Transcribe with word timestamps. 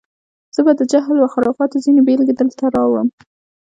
زه 0.55 0.61
به 0.65 0.71
د 0.79 0.81
جهل 0.91 1.17
و 1.19 1.31
خرافاتو 1.33 1.81
ځینې 1.85 2.01
بېلګې 2.07 2.33
دلته 2.35 2.63
راوړم. 2.75 3.07